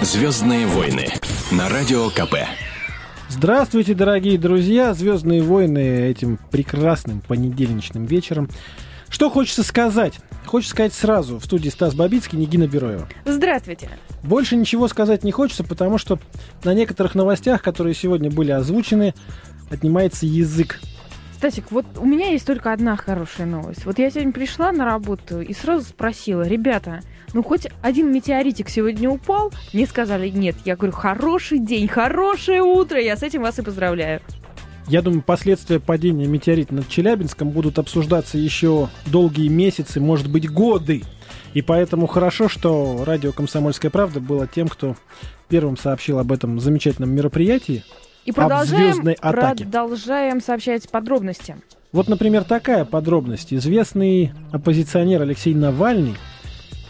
[0.00, 1.08] Звездные войны
[1.50, 2.36] на радио КП.
[3.28, 4.94] Здравствуйте, дорогие друзья!
[4.94, 8.48] Звездные войны этим прекрасным понедельничным вечером.
[9.08, 10.14] Что хочется сказать?
[10.46, 11.40] Хочется сказать сразу.
[11.40, 13.08] В студии Стас Бабицкий, Нигина Бероева.
[13.24, 13.90] Здравствуйте.
[14.22, 16.20] Больше ничего сказать не хочется, потому что
[16.62, 19.14] на некоторых новостях, которые сегодня были озвучены,
[19.68, 20.80] отнимается язык.
[21.38, 23.86] Стасик, вот у меня есть только одна хорошая новость.
[23.86, 27.00] Вот я сегодня пришла на работу и сразу спросила, ребята,
[27.32, 29.52] ну хоть один метеоритик сегодня упал?
[29.72, 30.56] Мне сказали, нет.
[30.64, 34.20] Я говорю, хороший день, хорошее утро, я с этим вас и поздравляю.
[34.88, 41.04] Я думаю, последствия падения метеорита над Челябинском будут обсуждаться еще долгие месяцы, может быть, годы.
[41.54, 44.96] И поэтому хорошо, что радио «Комсомольская правда» было тем, кто
[45.48, 47.84] первым сообщил об этом замечательном мероприятии.
[48.24, 49.64] И продолжаем, звездной атаке.
[49.64, 51.56] продолжаем сообщать подробности.
[51.92, 53.54] Вот, например, такая подробность.
[53.54, 56.16] Известный оппозиционер Алексей Навальный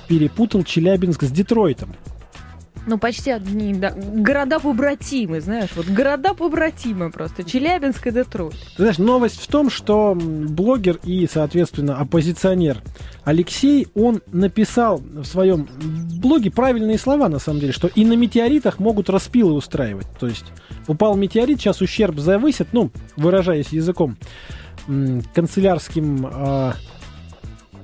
[0.08, 1.94] перепутал Челябинск с Детройтом.
[2.88, 3.92] Ну, почти одни, да.
[3.94, 7.44] Города побратимы, знаешь, вот города побратимы просто.
[7.44, 8.54] Челябинск и Детройт.
[8.54, 12.82] Ты знаешь, новость в том, что блогер и, соответственно, оппозиционер
[13.24, 15.68] Алексей, он написал в своем
[16.18, 20.06] блоге правильные слова, на самом деле, что и на метеоритах могут распилы устраивать.
[20.18, 20.46] То есть
[20.86, 24.16] упал метеорит, сейчас ущерб завысит, ну, выражаясь языком
[25.34, 26.72] канцелярским, э,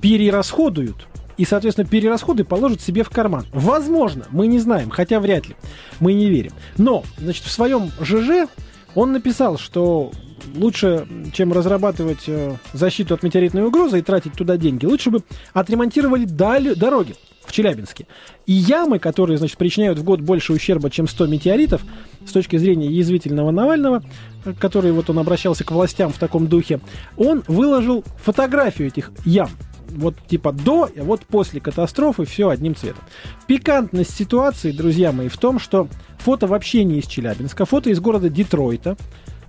[0.01, 3.45] перерасходуют и, соответственно, перерасходы положат себе в карман.
[3.51, 5.55] Возможно, мы не знаем, хотя вряд ли,
[5.99, 6.51] мы не верим.
[6.77, 8.49] Но, значит, в своем ЖЖ
[8.95, 10.11] он написал, что
[10.55, 15.21] лучше, чем разрабатывать э, защиту от метеоритной угрозы и тратить туда деньги, лучше бы
[15.53, 18.07] отремонтировали дали, дороги в Челябинске.
[18.45, 21.81] И ямы, которые, значит, причиняют в год больше ущерба, чем 100 метеоритов,
[22.25, 24.03] с точки зрения язвительного Навального,
[24.59, 26.79] который вот он обращался к властям в таком духе,
[27.17, 29.49] он выложил фотографию этих ям
[29.95, 33.03] вот типа до, а вот после катастрофы все одним цветом.
[33.47, 35.87] Пикантность ситуации, друзья мои, в том, что
[36.19, 38.97] фото вообще не из Челябинска, фото из города Детройта,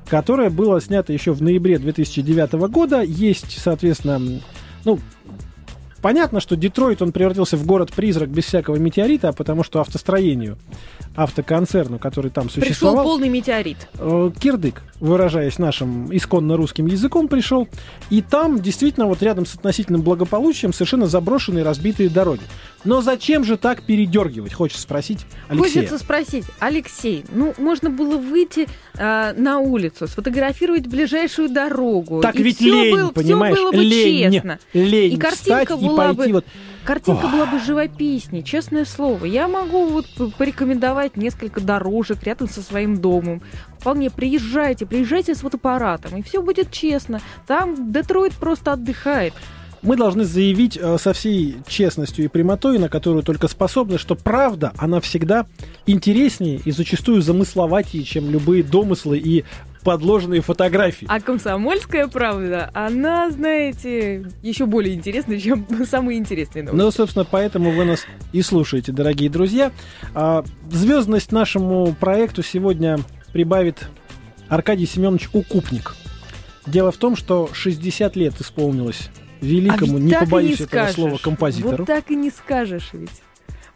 [0.08, 3.03] которое было снято еще в ноябре 2009 года.
[3.03, 4.41] Есть, соответственно,
[4.84, 5.00] ну,
[6.06, 10.56] Понятно, что Детройт, он превратился в город-призрак без всякого метеорита, потому что автостроению,
[11.17, 12.94] автоконцерну, который там существовал...
[12.99, 13.89] Пришел полный метеорит.
[13.99, 17.67] Э, кирдык, выражаясь нашим исконно русским языком, пришел.
[18.09, 22.43] И там действительно вот рядом с относительным благополучием совершенно заброшенные разбитые дороги.
[22.86, 25.82] Но зачем же так передергивать, хочется спросить Алексея.
[25.82, 32.20] Хочется спросить, Алексей, ну можно было выйти э, на улицу, сфотографировать ближайшую дорогу.
[32.20, 34.58] Так ведь лень, было, понимаешь, все было бы лень, честно.
[34.72, 36.44] лень и картинка встать была и пойти бы, вот...
[36.86, 37.32] Картинка Ох.
[37.32, 39.25] была бы живописнее, честное слово.
[39.25, 40.06] Я могу вот
[40.38, 43.42] порекомендовать несколько дорожек рядом со своим домом.
[43.80, 47.20] Вполне приезжайте, приезжайте с фотоаппаратом, и все будет честно.
[47.48, 49.34] Там Детройт просто отдыхает.
[49.86, 54.72] Мы должны заявить э, со всей честностью и прямотой, на которую только способны, что правда,
[54.78, 55.47] она всегда
[55.86, 59.44] интереснее и зачастую замысловатее, чем любые домыслы и
[59.84, 61.06] подложенные фотографии.
[61.08, 66.84] А комсомольская правда, она, знаете, еще более интересная, чем самые интересные новости.
[66.84, 69.70] Ну, собственно, поэтому вы нас и слушаете, дорогие друзья.
[70.14, 72.98] А, звездность нашему проекту сегодня
[73.32, 73.86] прибавит
[74.48, 75.94] Аркадий Семенович Укупник.
[76.66, 79.10] Дело в том, что 60 лет исполнилось
[79.41, 80.94] великому, а не побоюсь не этого скажешь.
[80.94, 81.76] слова, композитору.
[81.78, 83.22] Вот так и не скажешь ведь.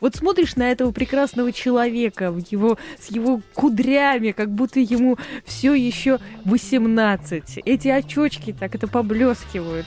[0.00, 6.18] Вот смотришь на этого прекрасного человека, его, с его кудрями, как будто ему все еще
[6.46, 7.60] 18.
[7.64, 9.86] Эти очочки так это поблескивают.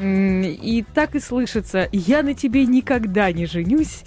[0.00, 4.02] И так и слышится, я на тебе никогда не женюсь.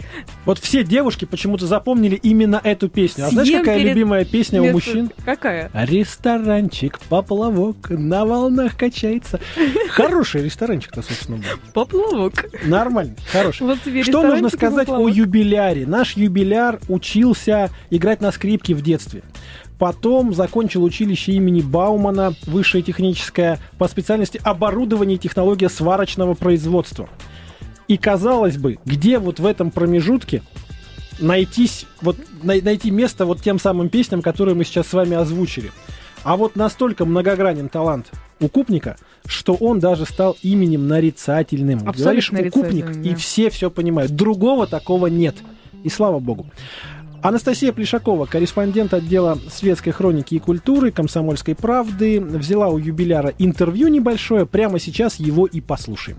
[0.45, 3.25] Вот все девушки почему-то запомнили именно эту песню.
[3.25, 5.11] А знаешь, Съем какая перед любимая песня у Вместо- мужчин?
[5.23, 5.71] Какая?
[5.73, 9.39] Ресторанчик, поплавок, на волнах качается.
[9.89, 11.45] Хороший ресторанчик-то, собственно, был.
[11.73, 12.45] Поплавок.
[12.65, 13.63] Нормально, хороший.
[13.63, 15.85] Вот Что нужно сказать о юбиляре?
[15.87, 19.21] Наш юбиляр учился играть на скрипке в детстве.
[19.79, 27.09] Потом закончил училище имени Баумана, высшее техническое, по специальности оборудование и технология сварочного производства.
[27.87, 30.41] И казалось бы, где вот в этом промежутке
[31.19, 35.71] найтись, вот, най- найти место вот тем самым песням, которые мы сейчас с вами озвучили.
[36.23, 41.87] А вот настолько многогранен талант укупника, что он даже стал именем нарицательным.
[41.87, 43.15] Абсолютно Говоришь укупник, нарицательным, и да.
[43.15, 44.11] все все понимают.
[44.11, 45.35] Другого такого нет.
[45.83, 46.47] И слава богу.
[47.21, 54.45] Анастасия Плешакова, корреспондент отдела светской хроники и культуры «Комсомольской правды», взяла у юбиляра интервью небольшое.
[54.45, 56.17] Прямо сейчас его и послушаем.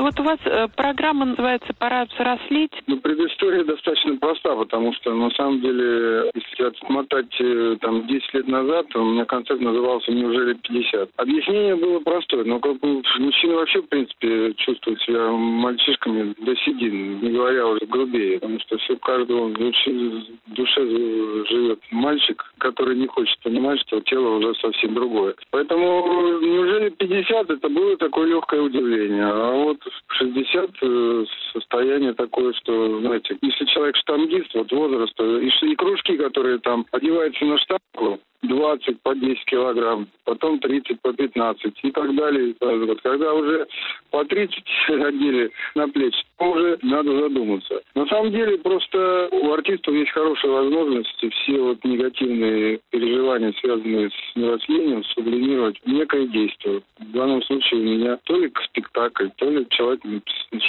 [0.00, 2.72] Ну вот у вас э, программа называется «Пора взрослеть».
[2.86, 8.48] Ну, предыстория достаточно проста, потому что, на самом деле, если отмотать э, там 10 лет
[8.48, 11.10] назад, у меня концерт назывался «Неужели 50?».
[11.16, 17.20] Объяснение было простое, но как бы мужчины вообще, в принципе, чувствуют себя мальчишками до седин,
[17.20, 20.80] не говоря уже грубее, потому что все каждого в душе, в душе
[21.50, 25.34] живет мальчик, который не хочет понимать, что тело уже совсем другое.
[25.50, 29.26] Поэтому неужели 50 это было такое легкое удивление.
[29.26, 29.76] А вот
[30.18, 36.58] 60 э, состояние такое, что, знаете, если человек штангист, вот возраст, и, и кружки, которые
[36.58, 42.54] там одеваются на штангу, 20 по 10 килограмм, потом 30 по 15 и так далее.
[42.60, 43.66] Вот когда уже
[44.10, 47.80] по 30 одели на плечи, уже надо задуматься.
[47.94, 54.36] На самом деле просто у артистов есть хорошая возможность все вот негативные переживания, связанные с
[54.36, 56.82] взрослением, сублимировать некое действие.
[56.98, 60.00] В данном случае у меня то ли спектакль, то ли человек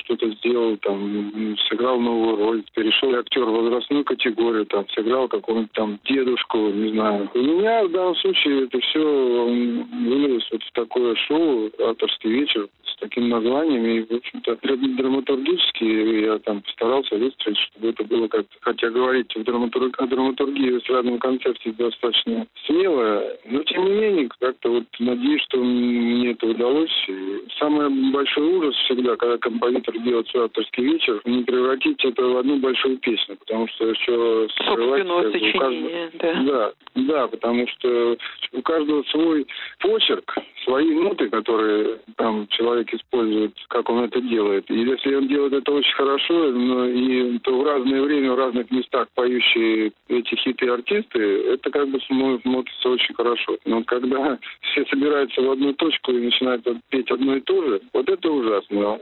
[0.03, 6.00] что-то сделал, там, сыграл новую роль, перешел актер в возрастную категорию, там, сыграл какого-нибудь там
[6.06, 7.29] дедушку, не знаю.
[7.33, 12.67] У меня в данном случае это все вылилось вот в такое шоу «Авторский вечер»,
[13.01, 13.86] таким названием.
[13.86, 15.83] И, в общем-то, драматургически
[16.24, 18.56] я там постарался выстроить, чтобы это было как-то...
[18.62, 20.00] Хотя говорить в драматург...
[20.00, 25.57] о драматургии в эстрадном концерте достаточно смело, но тем не менее, как-то вот надеюсь, что
[25.57, 26.92] мне это удалось.
[27.07, 32.38] И самый большой ужас всегда, когда композитор делает свой авторский вечер, не превратить это в
[32.38, 35.07] одну большую песню, потому что еще скрывать...
[35.07, 36.44] Собственного сочинения, да.
[36.44, 38.18] Да, да, потому что
[38.53, 39.48] у каждого свой
[39.80, 44.69] почерк, свои ноты, которые там человек использует, как он это делает.
[44.69, 48.69] И если он делает это очень хорошо, но и то в разное время, в разных
[48.71, 51.19] местах поющие эти хиты артисты,
[51.53, 53.57] это как бы смотрится очень хорошо.
[53.65, 54.38] Но когда
[54.71, 58.99] все собираются в одну точку и начинают петь одно и то же, вот это ужасно.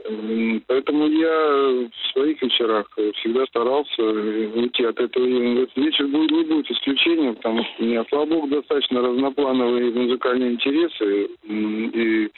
[0.66, 5.26] Поэтому я в своих вечерах всегда старался уйти от этого.
[5.62, 10.52] Этот вечер будет, не будет исключением, потому что у меня, слава богу, достаточно разноплановые музыкальные
[10.52, 12.30] интересы и,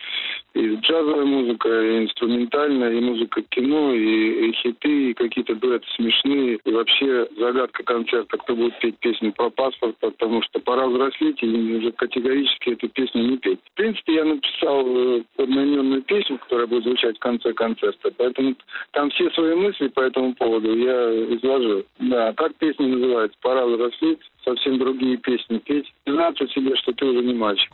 [0.55, 6.59] и джазовая музыка, и инструментальная, и музыка кино, и, и хиты, и какие-то дуэты смешные.
[6.65, 11.47] И вообще загадка концерта, кто будет петь песню про паспорт, потому что пора взрослеть и
[11.47, 13.61] уже категорически эту песню не петь.
[13.73, 18.55] В принципе, я написал э, одноименную песню, которая будет звучать в конце концерта, поэтому
[18.93, 21.85] там все свои мысли по этому поводу я изложил.
[21.99, 23.37] Да, как песня называется?
[23.41, 25.93] «Пора взрослеть», совсем другие песни петь.
[26.05, 27.73] Признаться себе, что ты уже не мальчик.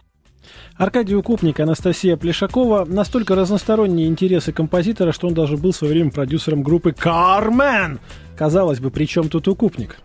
[0.76, 2.84] Аркадий Укупник, Анастасия Плешакова.
[2.84, 7.98] Настолько разносторонние интересы композитора, что он даже был в свое время продюсером группы «Кармен».
[8.36, 9.98] Казалось бы, при чем тут Укупник?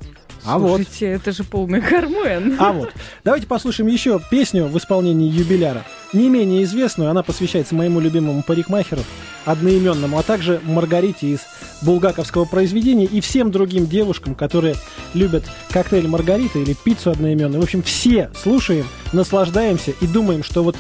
[0.46, 1.22] А Слушайте, вот.
[1.22, 2.58] это же полный Кармен.
[2.60, 2.92] А вот.
[3.24, 5.86] Давайте послушаем еще песню в исполнении юбиляра.
[6.12, 9.02] Не менее известную, она посвящается моему любимому парикмахеру,
[9.46, 11.40] одноименному, а также Маргарите из
[11.82, 14.76] булгаковского произведения и всем другим девушкам, которые
[15.14, 17.62] любят коктейль Маргарита или пиццу одноименную.
[17.62, 20.76] В общем, все слушаем, наслаждаемся и думаем, что вот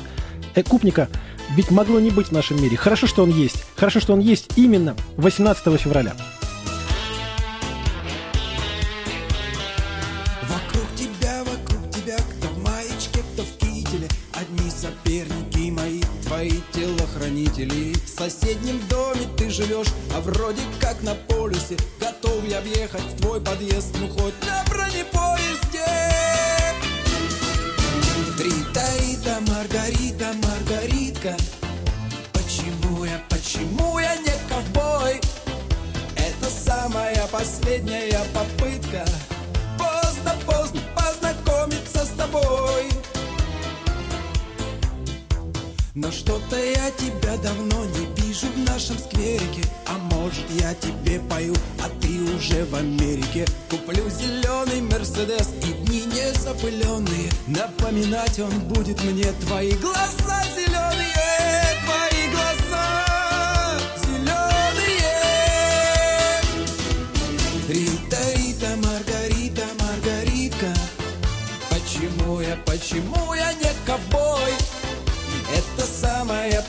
[0.69, 1.09] Купника
[1.55, 2.77] ведь могло не быть в нашем мире.
[2.77, 3.65] Хорошо, что он есть.
[3.75, 6.13] Хорошо, что он есть именно 18 февраля.
[17.33, 21.77] Телохранителей В соседнем доме ты живешь, а вроде как на полюсе.
[21.99, 25.85] Готов я въехать в твой подъезд, ну хоть на бронепоезде.
[28.39, 31.35] Рита, Рита, Маргарита, Маргаритка.
[32.33, 35.21] Почему я, почему я не ковбой?
[36.15, 39.05] Это самая последняя попытка
[45.95, 49.63] но что-то я тебя давно не вижу в нашем скверике.
[49.85, 53.45] А может я тебе пою, а ты уже в Америке.
[53.69, 61.13] Куплю зеленый Мерседес и дни не запыленные Напоминать он будет мне твои глаза зеленые
[61.85, 62.12] Твои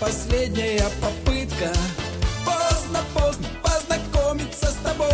[0.04, 1.72] последняя попытка.
[2.44, 5.08] Поздно, поздно познакомиться с тобой.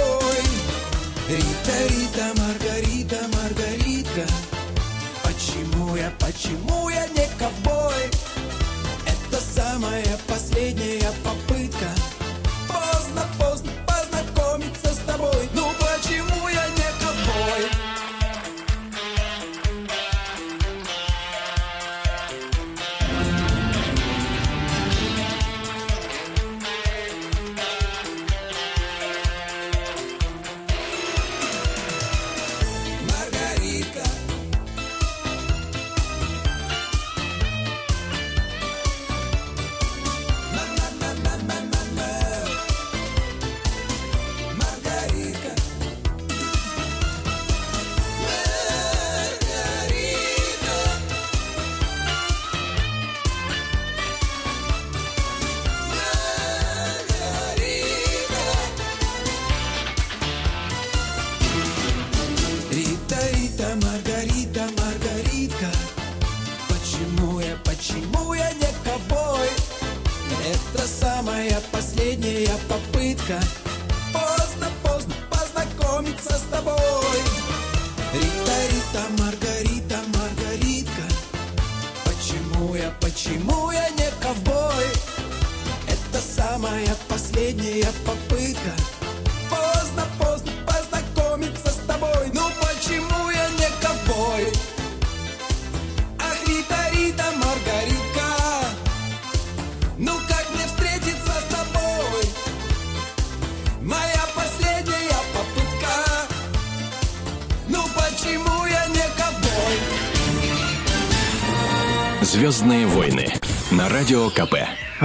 [1.28, 4.26] Рита, Рита, Маргарита, Маргаритка.
[5.22, 7.19] Почему я, почему я не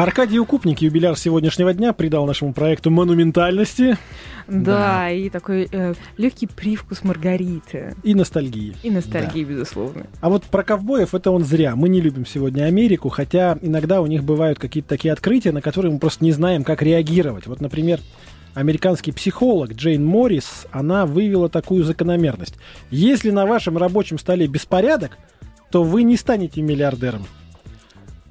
[0.05, 3.97] Аркадий Укупник, юбиляр сегодняшнего дня, придал нашему проекту монументальности
[4.47, 5.67] Да, и такой
[6.17, 7.95] легкий привкус Маргариты.
[8.03, 8.75] и ностальгии.
[8.83, 10.05] И ностальгии, безусловно.
[10.21, 11.75] А вот про ковбоев это он зря.
[11.75, 15.91] Мы не любим сегодня Америку, хотя иногда у них бывают какие-то такие открытия, на которые
[15.91, 17.47] мы просто не знаем, как реагировать.
[17.47, 17.99] Вот, например,
[18.53, 22.53] американский психолог Джейн Моррис, она вывела такую закономерность.
[22.91, 25.17] Если на вашем рабочем столе беспорядок,
[25.71, 27.25] то вы не станете миллиардером.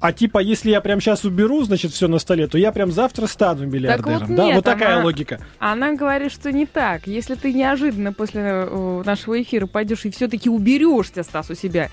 [0.05, 3.25] А типа, если я прям сейчас уберу, значит, все на столе, то я прям завтра
[3.25, 4.35] стану миллиардером.
[4.35, 5.39] да, нет, вот такая она- логика.
[5.57, 7.07] Она говорит, что не так.
[7.07, 11.89] Если ты неожиданно после э, нашего эфира пойдешь и все-таки уберешься, Стас, у себя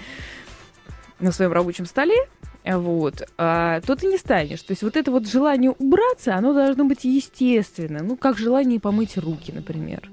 [1.21, 2.16] на своем рабочем столе,
[2.64, 4.61] э, вот, а, то ты не станешь.
[4.61, 8.02] То есть вот это вот желание убраться, оно должно быть естественно.
[8.02, 10.11] Ну, как желание помыть руки, например.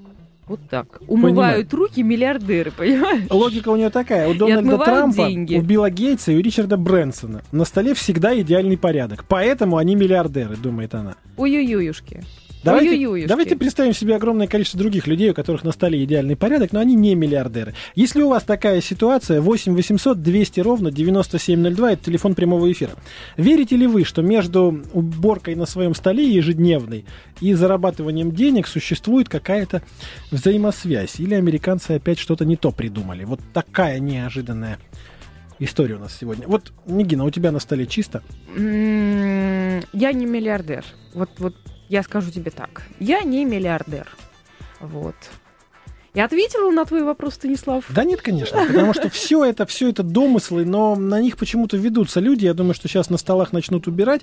[0.50, 1.00] Вот так.
[1.06, 3.30] Умывают руки миллиардеры, понимаешь?
[3.30, 4.28] Логика у нее такая.
[4.28, 5.54] У Дональда Трампа, деньги.
[5.54, 9.24] у Билла Гейтса и у Ричарда Брэнсона на столе всегда идеальный порядок.
[9.28, 11.14] Поэтому они миллиардеры, думает она.
[11.36, 12.24] Ой-ой-ой-юшки.
[12.62, 16.80] Давайте, давайте представим себе огромное количество других людей, у которых на столе идеальный порядок, но
[16.80, 17.74] они не миллиардеры.
[17.94, 22.92] Если у вас такая ситуация, 8 800 200 ровно 9702, это телефон прямого эфира.
[23.36, 27.06] Верите ли вы, что между уборкой на своем столе ежедневной
[27.40, 29.82] и зарабатыванием денег существует какая-то
[30.30, 31.18] взаимосвязь?
[31.18, 33.24] Или американцы опять что-то не то придумали?
[33.24, 34.78] Вот такая неожиданная
[35.58, 36.46] история у нас сегодня.
[36.46, 38.22] Вот, Нигина, у тебя на столе чисто?
[38.54, 40.84] М, Я не миллиардер.
[41.14, 41.54] Вот, вот
[41.90, 42.82] я скажу тебе так.
[43.00, 44.08] Я не миллиардер.
[44.78, 45.16] Вот.
[46.14, 47.84] Я ответила на твой вопрос, Станислав.
[47.88, 52.20] Да нет, конечно, потому что все это, все это домыслы, но на них почему-то ведутся
[52.20, 52.46] люди.
[52.46, 54.22] Я думаю, что сейчас на столах начнут убирать.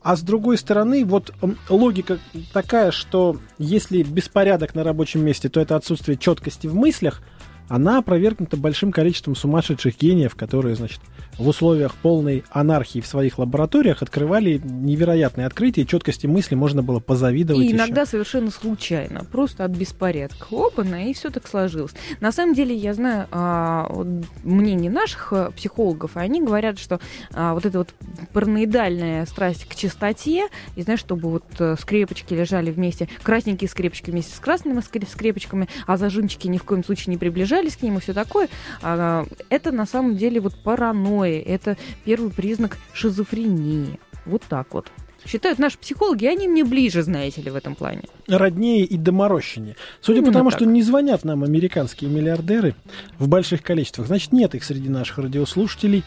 [0.00, 1.32] А с другой стороны, вот
[1.68, 2.18] логика
[2.52, 7.22] такая, что если беспорядок на рабочем месте, то это отсутствие четкости в мыслях,
[7.68, 11.00] она опровергнута большим количеством сумасшедших гениев, которые, значит,
[11.38, 17.62] в условиях полной анархии в своих лабораториях открывали невероятные открытия, четкости мысли можно было позавидовать.
[17.62, 17.76] И еще.
[17.76, 20.46] иногда совершенно случайно, просто от беспорядка.
[20.50, 21.92] Опа-на, и все так сложилось.
[22.20, 24.06] На самом деле, я знаю а, вот
[24.42, 26.98] мнение наших а, психологов, и они говорят, что
[27.32, 27.94] а, вот эта вот
[28.32, 34.34] параноидальная страсть к чистоте, и знаешь, чтобы вот э, скрепочки лежали вместе, красненькие скрепочки вместе
[34.34, 38.00] с красными скре- скрепочками, а зажимчики ни в коем случае не приближались к ним и
[38.00, 38.48] все такое,
[38.82, 43.98] а, это на самом деле вот паранойя, это первый признак шизофрении.
[44.24, 44.90] Вот так вот.
[45.26, 48.02] Считают наши психологи, они мне ближе, знаете ли, в этом плане.
[48.28, 49.76] роднее и доморощеннее.
[50.00, 50.58] Судя по Именно тому, так.
[50.58, 52.74] что не звонят нам американские миллиардеры
[53.18, 56.04] в больших количествах, значит, нет их среди наших радиослушателей,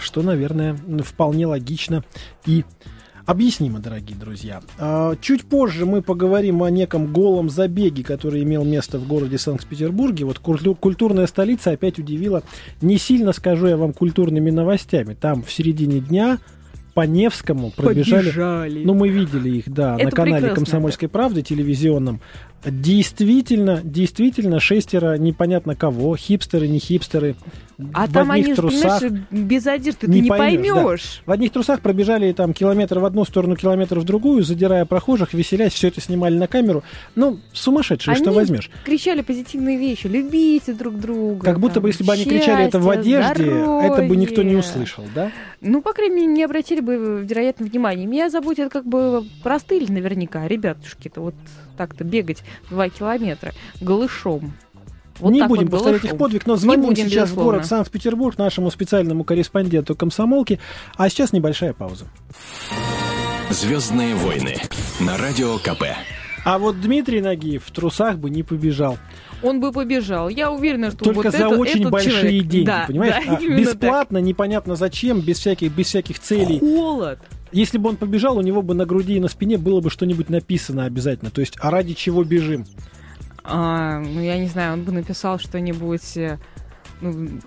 [0.00, 2.04] что, наверное, вполне логично
[2.46, 2.64] и
[3.26, 4.60] объяснимо, дорогие друзья.
[4.78, 10.24] А, Чуть позже мы поговорим о неком голом забеге, который имел место в городе Санкт-Петербурге.
[10.24, 12.42] Вот культу- культурная столица опять удивила,
[12.80, 15.14] не сильно скажу я вам, культурными новостями.
[15.14, 16.38] Там в середине дня
[16.94, 18.84] по Невскому пробежали Побежали.
[18.84, 20.54] ну, мы видели их, да, Это на канале прекрасно.
[20.56, 22.20] «Комсомольской правды» телевизионном.
[22.64, 27.34] Действительно, действительно, шестеро непонятно кого, хипстеры, не хипстеры,
[27.92, 29.00] а в там одних они, трусах.
[29.00, 30.82] понимаешь, без одежды ты Не не поймешь, да.
[30.84, 31.22] поймешь.
[31.26, 35.72] В одних трусах пробежали там километр в одну сторону, километр в другую, задирая прохожих, веселясь,
[35.72, 36.84] все это снимали на камеру.
[37.16, 38.70] Ну, сумасшедшие, что Они возьмешь.
[38.84, 41.44] кричали позитивные вещи, любите друг друга.
[41.44, 44.54] Как будто там, бы, если бы они кричали это в одежде, это бы никто не
[44.54, 45.32] услышал, да?
[45.60, 48.06] Ну, по крайней мере, не обратили бы, вероятно, внимания.
[48.06, 51.34] Меня заботит как бы простыли наверняка, ребятушки-то, вот
[51.76, 54.52] так-то бегать два километра голышом.
[55.20, 57.84] Вот не так будем вот повторять их подвиг, но звоним будем, сейчас в город безусловно.
[57.84, 60.58] Санкт-Петербург нашему специальному корреспонденту комсомолки.
[60.96, 62.06] А сейчас небольшая пауза.
[63.50, 64.56] Звездные войны
[65.00, 65.84] на радио КП.
[66.44, 68.98] А вот Дмитрий Нагиев в трусах бы не побежал.
[69.42, 70.28] Он бы побежал.
[70.28, 73.24] Я уверена, что Только вот за это- очень этот большие человек- деньги, Да, понимаешь?
[73.26, 76.24] да, А бесплатно, непонятно зачем, без всяких, без всяких так.
[76.24, 76.58] целей.
[76.58, 77.18] Холод.
[77.52, 80.30] Если бы он побежал, у него бы на груди и на спине было бы что-нибудь
[80.30, 81.30] написано обязательно.
[81.30, 82.64] То есть, а ради чего бежим?
[83.44, 86.38] А, ну, я не знаю, он бы написал что-нибудь, э,
[87.00, 87.40] ну,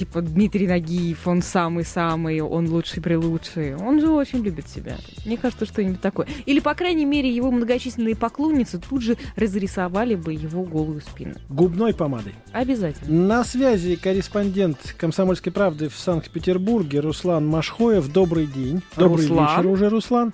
[0.00, 3.76] типа Дмитрий Нагиев, он самый-самый, он лучший-прелучший.
[3.76, 4.96] Он же очень любит себя.
[5.26, 6.26] Мне кажется, что-нибудь такое.
[6.46, 11.34] Или, по крайней мере, его многочисленные поклонницы тут же разрисовали бы его голую спину.
[11.50, 12.34] Губной помадой.
[12.50, 13.26] Обязательно.
[13.26, 18.10] На связи корреспондент «Комсомольской правды» в Санкт-Петербурге Руслан Машхоев.
[18.10, 18.80] Добрый день.
[18.96, 19.48] Добрый Руслан.
[19.58, 20.32] вечер уже, Руслан.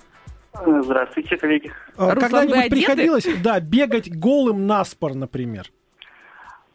[0.53, 1.71] Здравствуйте, коллеги.
[1.97, 5.69] А, Когда-нибудь приходилось, да, бегать голым наспор, например?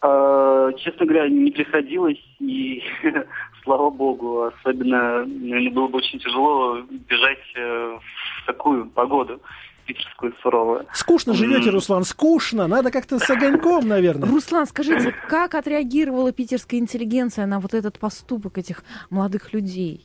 [0.02, 2.82] Э, Честно говоря, не приходилось, и
[3.62, 7.98] слава богу, особенно, наверное, было бы очень тяжело бежать э,
[8.42, 9.40] в такую погоду
[9.86, 10.86] питерскую суровую.
[10.92, 11.70] Скучно живете.
[11.70, 12.68] Руслан, скучно.
[12.68, 14.28] Надо как-то с огоньком, наверное.
[14.28, 20.00] Руслан, скажите, как отреагировала питерская интеллигенция на вот этот поступок этих молодых людей?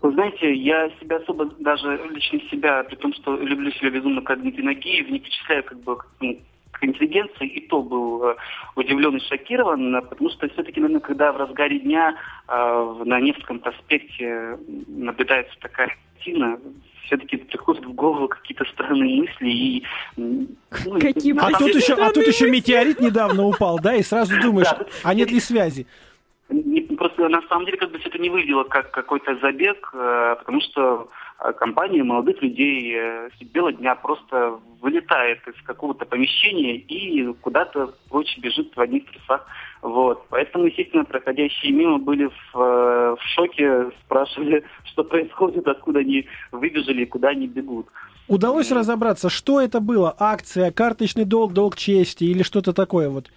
[0.00, 4.40] Вы знаете, я себя особо, даже лично себя, при том, что люблю себя безумно как
[4.40, 6.06] Дмитрий Нагиев, не причисляю как бы к,
[6.84, 8.36] к интеллигенции, и то был э,
[8.76, 12.14] удивлен и шокирован, э, потому что все-таки, наверное, когда в разгаре дня
[12.48, 16.58] э, на Невском проспекте наблюдается такая картина,
[17.06, 19.84] все-таки приходят в голову какие-то странные мысли и...
[20.16, 24.68] ну, Какие А тут еще, а тут еще метеорит недавно упал, да, и сразу думаешь,
[24.70, 24.86] Да.
[25.02, 25.86] а нет ли связи?
[26.98, 31.08] Просто на самом деле как бы все это не выглядело как какой-то забег, потому что
[31.40, 37.94] э, компания молодых людей э, средь бела дня просто вылетает из какого-то помещения и куда-то
[38.08, 39.46] прочь бежит в одних трусах.
[39.82, 40.26] Вот.
[40.30, 47.02] Поэтому, естественно, проходящие мимо были в, э, в шоке, спрашивали, что происходит, откуда они выбежали
[47.02, 47.86] и куда они бегут.
[48.26, 50.14] Удалось разобраться, что это было?
[50.18, 53.30] Акция, карточный долг, долг чести или что-то такое вот?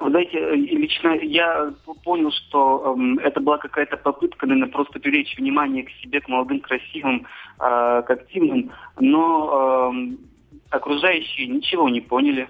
[0.00, 1.72] Вы знаете, э, лично я
[2.04, 6.60] понял, что эм, это была какая-то попытка, наверное, просто привлечь внимание к себе, к молодым,
[6.60, 7.26] красивым,
[7.58, 10.18] э, к активным, но эм,
[10.70, 12.48] окружающие ничего не поняли.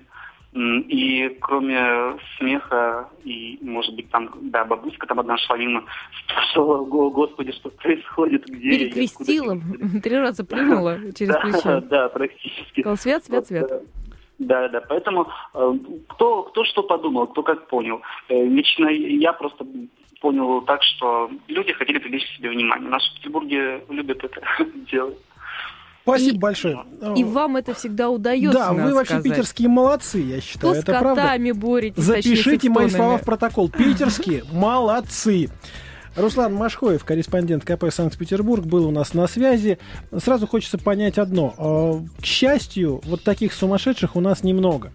[0.53, 5.85] И кроме смеха и, может быть, там, да, бабушка там одна шла мимо,
[6.25, 11.81] спрашивала, «Го- господи, что происходит, где я, Перекрестила, откуда три раза плюнула через плечо.
[11.83, 12.81] да, практически.
[12.81, 13.71] Сказал, свят, свят, свят.
[14.41, 15.73] Да, да, поэтому э,
[16.09, 18.01] кто, кто что подумал, кто как понял.
[18.29, 19.65] Э, Лично я просто
[20.21, 22.89] понял так, что люди хотели привлечь к себе внимание.
[22.89, 24.41] В нашем Петербурге любят это
[24.91, 25.19] делать.
[26.03, 26.79] Спасибо И- большое.
[27.17, 29.25] И вам это всегда удается, Да, вы вообще сказать.
[29.25, 31.21] питерские молодцы, я считаю, Кто с это правда.
[31.23, 33.69] котами боретесь, точнее, с Запишите мои слова в протокол.
[33.79, 35.51] Питерские молодцы.
[36.17, 39.79] Руслан Машхоев, корреспондент КП Санкт-Петербург, был у нас на связи.
[40.17, 41.55] Сразу хочется понять одно.
[41.57, 44.93] Э, К счастью, вот таких сумасшедших у нас немного.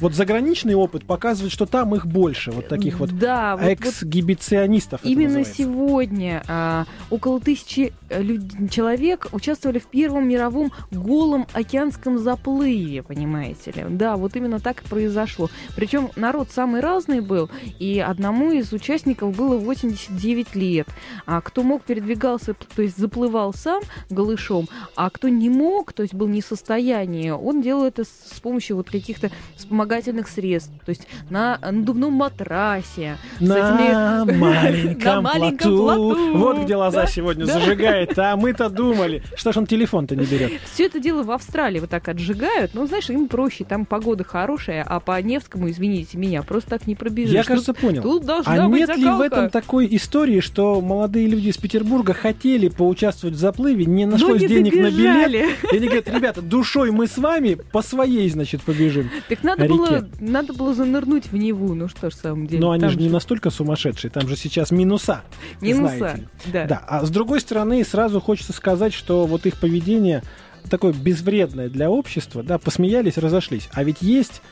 [0.00, 5.00] Вот заграничный опыт показывает, что там их больше, вот таких вот Да, вот- вот эксгибиционистов.
[5.00, 12.18] это Именно сегодня а, около тысячи э, люд- человек участвовали в первом мировом голом океанском
[12.18, 13.84] заплыве, понимаете ли.
[13.88, 15.48] Да, вот именно так и произошло.
[15.76, 20.88] Причем народ самый разный был, и одному из участников было 89 лет.
[21.26, 26.14] А кто мог, передвигался, то есть заплывал сам голышом, а кто не мог, то есть
[26.14, 29.83] был не в состоянии, он делал это с, с помощью вот каких-то вспомогательных
[30.28, 35.96] средств, то есть на надувном матрасе, На этими- маленьком, На маленьком плоту.
[36.14, 36.38] плоту.
[36.38, 37.54] Вот где лоза Да, сегодня да.
[37.54, 38.18] зажигает.
[38.18, 40.52] А мы-то думали, что ж он телефон-то не берет.
[40.72, 42.72] Все это дело в Австралии вот так отжигают.
[42.74, 46.94] Ну, знаешь, им проще, там погода хорошая, а по Невскому, извините меня, просто так не
[46.94, 47.32] пробежишь.
[47.34, 48.02] Я, Тут- кажется, понял.
[48.02, 53.36] Тут А нет ли в этом такой истории, что молодые люди из Петербурга хотели поучаствовать
[53.36, 57.06] в заплыве, не Но нашлось не денег на билет, и они говорят, ребята, душой мы
[57.06, 59.10] с вами по своей, значит, побежим.
[59.28, 60.00] Так надо реке.
[60.00, 62.60] было, надо было занырнуть в Неву, ну что ж, в самом деле.
[62.60, 65.22] Но они же не настолько сумасшедшие, там же сейчас минуса.
[65.60, 66.66] Минуса, да.
[66.66, 70.22] Да, а с другой стороны, сразу хочется сказать, что вот их поведение
[70.70, 73.68] такое безвредное для общества, да, посмеялись, разошлись.
[73.72, 74.42] А ведь есть,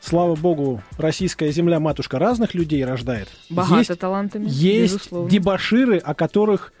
[0.00, 3.28] слава богу, российская земля, матушка, разных людей рождает.
[3.50, 5.30] Богато есть талантами, есть безусловно.
[5.30, 6.72] дебаширы, о которых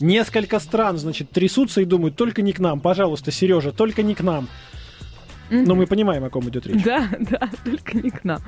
[0.00, 4.22] несколько стран, значит, трясутся и думают, только не к нам, пожалуйста, Сережа, только не к
[4.22, 4.48] нам.
[5.50, 5.64] Мгм.
[5.64, 6.82] Но мы понимаем, о ком идет речь.
[6.84, 8.40] Да, да, только не к нам.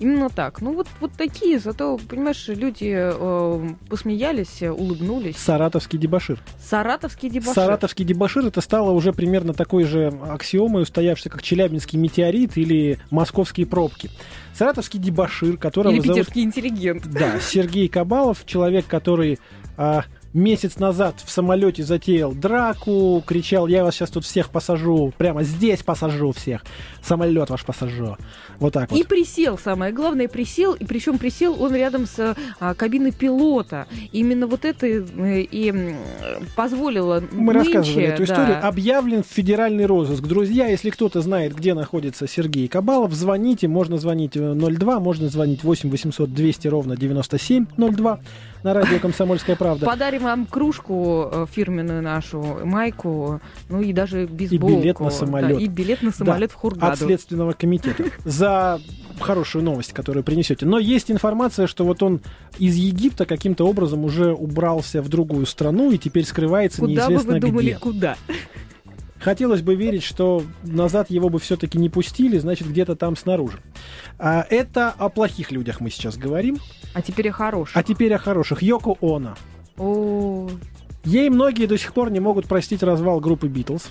[0.00, 0.60] Именно так.
[0.60, 5.36] Ну вот, вот такие, зато, понимаешь, люди э, посмеялись, улыбнулись.
[5.36, 6.40] Саратовский дебашир.
[6.60, 7.54] Саратовский дебошир.
[7.54, 13.66] Саратовский дебашир это стало уже примерно такой же аксиомой, устоявшейся, как челябинский метеорит или московские
[13.66, 14.10] пробки.
[14.54, 17.06] Саратовский дебашир, которого Или зовут питерский интеллигент.
[17.06, 19.38] да, Сергей Кабалов, человек, который
[19.76, 25.42] а, месяц назад в самолете затеял драку, кричал, я вас сейчас тут всех посажу, прямо
[25.42, 26.64] здесь посажу всех,
[27.02, 28.16] самолет ваш посажу.
[28.58, 29.08] Вот так И вот.
[29.08, 33.86] присел, самое главное, присел, и причем присел он рядом с а, кабиной пилота.
[34.12, 35.96] Именно вот это э, и м,
[36.54, 38.66] позволило Мы нынче, рассказывали эту да, историю.
[38.66, 40.22] Объявлен в федеральный розыск.
[40.22, 43.68] Друзья, если кто-то знает, где находится Сергей Кабалов, звоните.
[43.68, 48.20] Можно звонить э, 02, можно звонить 8 800 200 ровно 9702.
[48.66, 49.86] На радио «Комсомольская правда».
[49.86, 54.74] Подарим вам кружку э, фирменную нашу, майку, ну и даже бейсболку.
[54.74, 55.56] И билет на самолет.
[55.56, 56.92] Да, и билет на самолет Да, в Хургаду.
[56.92, 58.04] От Следственного комитета.
[58.24, 58.80] За
[59.20, 60.66] хорошую новость, которую принесете.
[60.66, 62.20] Но есть информация, что вот он
[62.58, 67.34] из Египта каким-то образом уже убрался в другую страну и теперь скрывается Куда бы неизвестно
[67.34, 67.78] вы думали, где.
[67.78, 68.16] куда?
[69.18, 73.58] Хотелось бы верить, что назад его бы все-таки не пустили, значит, где-то там снаружи.
[74.18, 76.58] А, это о плохих людях мы сейчас говорим.
[76.94, 77.72] А теперь о хорошем.
[77.78, 78.62] А теперь о хороших.
[78.62, 79.34] Йоко Оно.
[79.78, 80.48] О,
[81.04, 83.88] Ей многие до сих пор не могут простить развал группы Битлз.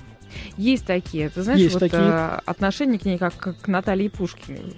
[0.58, 1.30] есть такие.
[1.30, 2.02] Ты знаешь, Есть вот такие.
[2.02, 4.74] э, отношение к ней как к Наталье Пушкиной.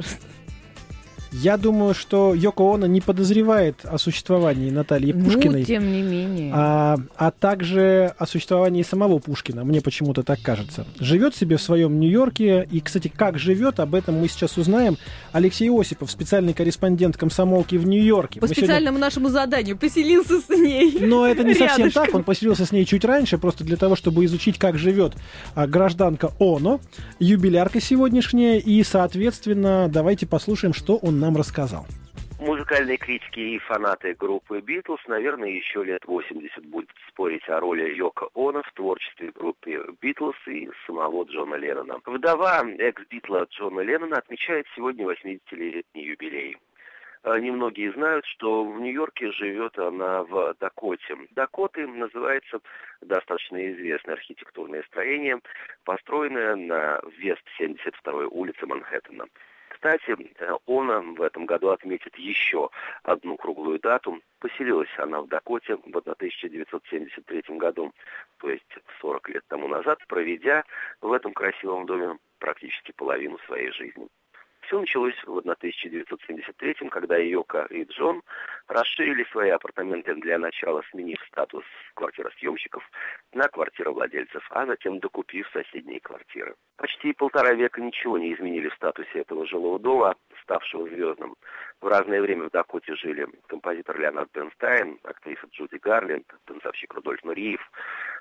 [1.31, 5.59] Я думаю, что Йоко Оно не подозревает о существовании Натальи Пушкиной.
[5.59, 6.51] Ну, тем не менее.
[6.55, 9.63] а, а также о существовании самого Пушкина.
[9.63, 10.85] Мне почему-то так кажется.
[10.99, 12.67] Живет себе в своем Нью-Йорке.
[12.71, 14.97] И, кстати, как живет, об этом мы сейчас узнаем.
[15.31, 18.39] Алексей Осипов, специальный корреспондент комсомолки в Нью-Йорке.
[18.39, 20.97] По Мы сегодня- специальному нашему заданию поселился с ней.
[21.01, 22.05] Но это не совсем рядышком.
[22.05, 22.15] так.
[22.15, 25.13] Он поселился с ней чуть раньше, просто для того, чтобы изучить, как живет
[25.55, 26.79] а, гражданка ОНО,
[27.19, 28.59] юбилярка сегодняшняя.
[28.59, 31.85] И, соответственно, давайте послушаем, что он нам рассказал.
[32.39, 38.27] Музыкальные критики и фанаты группы Битлз, наверное, еще лет 80 будут спорить о роли Йоко
[38.35, 41.99] Оно в творчестве группы Битлз и самого Джона Леннона.
[42.05, 46.57] Вдова экс-битла Джона Леннона отмечает сегодня 80-летний юбилей.
[47.23, 51.17] Э, Немногие знают, что в Нью-Йорке живет она в Дакоте.
[51.31, 52.59] Дакоты называется
[53.01, 55.39] достаточно известное архитектурное строение,
[55.83, 59.25] построенное на Вест-72 улице Манхэттена.
[59.69, 62.69] Кстати, э, она в этом году отметит еще
[63.03, 64.19] одну круглую дату.
[64.39, 67.91] Поселилась она в Дакоте в 1973 году,
[68.37, 70.63] то есть 40 лет тому назад, проведя
[71.01, 74.07] в этом красивом доме практически половину своей жизни.
[74.67, 78.21] Все началось в 1973 когда Йока и Джон
[78.67, 82.83] расширили свои апартаменты для начала, сменив статус квартиросъемщиков
[83.33, 86.55] на квартировладельцев, а затем докупив соседние квартиры.
[86.75, 91.35] Почти полтора века ничего не изменили в статусе этого жилого дома, ставшего звездным.
[91.79, 97.61] В разное время в Дакоте жили композитор Леонард Бернстайн, актриса Джуди Гарленд, танцовщик Рудольф Нуриев.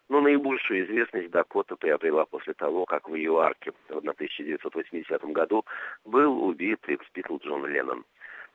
[0.08, 5.64] Но наибольшую известность Дакота приобрела после того, как в ее арке в 1980 году
[6.04, 8.04] был убит экс-битл Джон Леннон.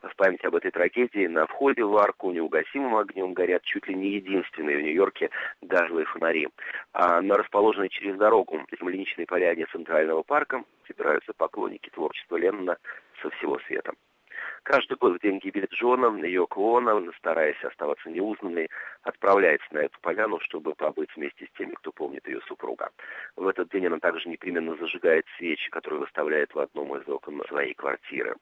[0.01, 4.09] В память об этой трагедии на входе в арку неугасимым огнем горят чуть ли не
[4.15, 5.29] единственные в Нью-Йорке
[5.61, 6.47] газовые фонари.
[6.93, 12.77] А на расположенной через дорогу земляничной поляне Центрального парка собираются поклонники творчества Леннона
[13.21, 13.93] со всего света.
[14.63, 18.69] Каждый год в день гибели Джона Йоко Оно, стараясь оставаться неузнанной,
[19.01, 22.91] отправляется на эту поляну, чтобы побыть вместе с теми, кто помнит ее супруга.
[23.35, 27.73] В этот день она также непременно зажигает свечи, которые выставляет в одном из окон своей
[27.73, 28.35] квартиры.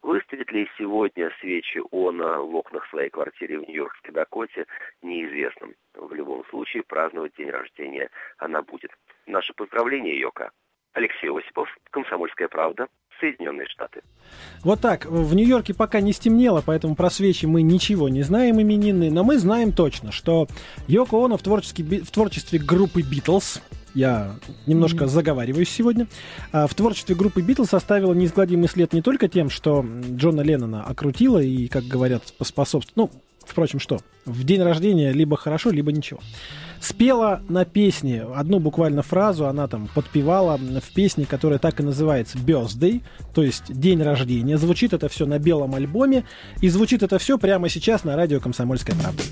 [0.00, 4.66] Выставит ли сегодня свечи Она в окнах своей квартиры в Нью-Йоркской Дакоте,
[5.02, 5.68] неизвестно.
[5.94, 8.08] В любом случае, праздновать день рождения
[8.38, 8.92] она будет.
[9.26, 10.52] Наше поздравление, Йока.
[10.94, 12.88] Алексей Осипов, «Комсомольская правда»,
[13.20, 14.00] Соединенные Штаты.
[14.62, 15.06] Вот так.
[15.06, 19.38] В Нью-Йорке пока не стемнело, поэтому про свечи мы ничего не знаем именинные, но мы
[19.38, 20.48] знаем точно, что
[20.88, 23.62] Йоко Оно в творчестве, би- в творчестве группы Битлз,
[23.94, 24.34] я
[24.66, 26.06] немножко заговариваюсь сегодня,
[26.52, 31.38] а, в творчестве группы Битлз оставила неизгладимый след не только тем, что Джона Леннона окрутила
[31.38, 36.20] и, как говорят, поспособствовала, ну, впрочем, что, в день рождения либо хорошо, либо ничего.
[36.80, 42.38] Спела на песне одну буквально фразу, она там подпевала в песне, которая так и называется
[42.38, 43.02] Birthday,
[43.34, 44.58] то есть день рождения.
[44.58, 46.24] Звучит это все на белом альбоме,
[46.60, 49.22] и звучит это все прямо сейчас на радио «Комсомольская правда».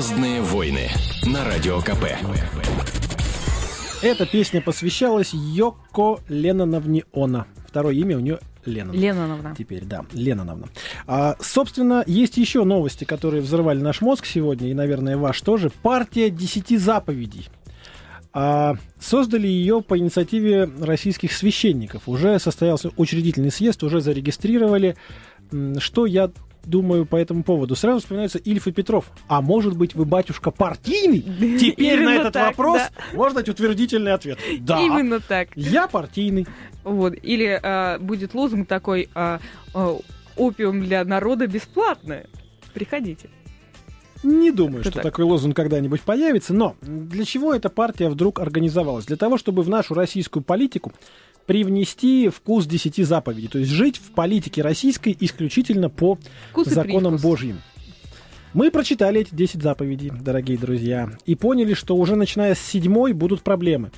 [0.00, 0.88] Звездные войны
[1.24, 2.04] на Радио КП.
[4.00, 7.44] Эта песня посвящалась Йоко Ленноновне Она.
[7.68, 8.96] Второе имя у нее Леннон.
[8.96, 9.54] Ленноновна.
[9.58, 10.68] Теперь, да, Ленноновна.
[11.06, 15.68] А, собственно, есть еще новости, которые взрывали наш мозг сегодня, и, наверное, ваш тоже.
[15.82, 17.50] Партия десяти заповедей.
[18.32, 22.08] А, создали ее по инициативе российских священников.
[22.08, 24.96] Уже состоялся учредительный съезд, уже зарегистрировали.
[25.78, 26.30] Что я
[26.64, 27.74] думаю по этому поводу?
[27.76, 29.10] Сразу вспоминается Ильф и Петров.
[29.28, 31.20] А может быть, вы, батюшка, партийный?
[31.60, 34.38] Теперь на этот вопрос можно дать утвердительный ответ.
[34.60, 35.48] Да, Именно так.
[35.54, 36.46] я партийный.
[36.84, 37.14] Вот.
[37.22, 39.40] Или а, будет лозунг такой а,
[39.74, 39.98] а,
[40.36, 42.24] «Опиум для народа бесплатно».
[42.72, 43.28] Приходите.
[44.22, 45.02] Не думаю, Это что так.
[45.02, 49.06] такой лозунг когда-нибудь появится, но для чего эта партия вдруг организовалась?
[49.06, 50.92] Для того, чтобы в нашу российскую политику
[51.50, 56.16] привнести вкус десяти заповедей, то есть жить в политике российской исключительно по
[56.52, 57.16] Вкус законам.
[57.16, 57.60] Божьим.
[58.54, 63.42] Мы прочитали эти 10 заповедей, дорогие друзья, и поняли, что уже начиная с седьмой будут
[63.42, 63.90] проблемы.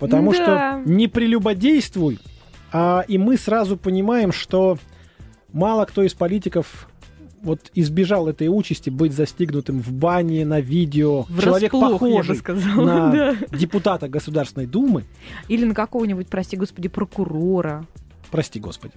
[0.00, 0.82] Потому Да.
[0.82, 2.18] что не прелюбодействуй,
[2.72, 4.76] а и мы сразу понимаем, что
[5.52, 6.88] мало кто из политиков
[7.44, 11.26] вот избежал этой участи быть застигнутым в бане, на видео.
[11.40, 13.36] Человек Врасплох, я бы похожий сказала, на да.
[13.56, 15.04] депутата Государственной Думы,
[15.48, 17.86] Или на какого-нибудь, прости господи, прокурора.
[18.30, 18.94] прости господи.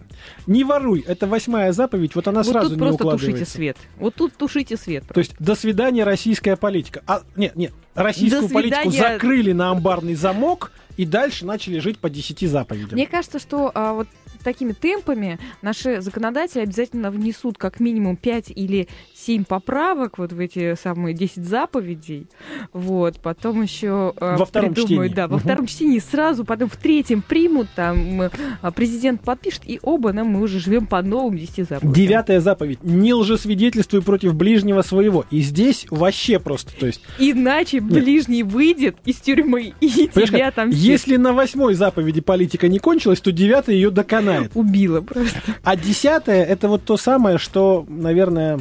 [0.48, 3.32] Не воруй, это восьмая заповедь, вот она вот сразу тут не просто укладывается.
[3.32, 3.78] тушите свет.
[4.00, 5.04] Вот тут тушите свет.
[5.14, 7.04] То есть, до свидания, российская политика.
[7.06, 12.48] А, нет, нет, российскую политику закрыли на амбарный замок и дальше начали жить по десяти
[12.48, 12.94] заповедям.
[12.94, 14.08] Мне кажется, что а, вот
[14.48, 18.88] такими темпами наши законодатели обязательно внесут как минимум 5 или
[19.28, 22.28] 7 поправок вот в эти самые 10 заповедей.
[22.72, 25.16] Вот, потом еще а, Во втором придумают, чтении.
[25.16, 29.82] да, во втором чтении сразу, потом в третьем примут, там м, а, президент подпишет, и
[29.84, 31.92] оба нам мы уже живем по новым 10 заповедям.
[31.92, 32.82] Девятая заповедь.
[32.84, 35.26] Не лжесвидетельствуй против ближнего своего.
[35.30, 40.70] И здесь вообще просто, то есть, Иначе ближний выйдет из тюрьмы и понимаешь, тебя там
[40.70, 44.52] если на восьмой заповеди политика не кончилась, то девятая ее доконает.
[44.56, 45.38] убила просто.
[45.64, 48.60] А десятое это вот то самое, что, наверное,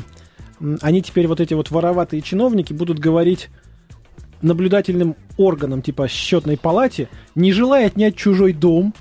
[0.80, 3.48] они теперь вот эти вот вороватые чиновники будут говорить
[4.42, 8.94] наблюдательным органам, типа счетной палате, не желая отнять чужой дом,